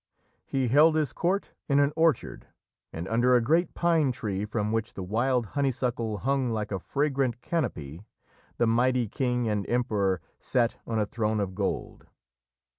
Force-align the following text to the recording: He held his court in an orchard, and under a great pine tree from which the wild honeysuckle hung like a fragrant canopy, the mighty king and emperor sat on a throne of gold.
He 0.47 0.69
held 0.69 0.95
his 0.95 1.13
court 1.13 1.53
in 1.69 1.79
an 1.79 1.93
orchard, 1.95 2.47
and 2.91 3.07
under 3.07 3.35
a 3.35 3.39
great 3.39 3.75
pine 3.75 4.11
tree 4.11 4.45
from 4.45 4.71
which 4.71 4.95
the 4.95 5.03
wild 5.03 5.45
honeysuckle 5.53 6.17
hung 6.17 6.49
like 6.49 6.71
a 6.71 6.79
fragrant 6.79 7.39
canopy, 7.43 8.03
the 8.57 8.65
mighty 8.65 9.07
king 9.07 9.47
and 9.47 9.63
emperor 9.69 10.19
sat 10.39 10.77
on 10.87 10.97
a 10.97 11.05
throne 11.05 11.39
of 11.39 11.53
gold. 11.53 12.07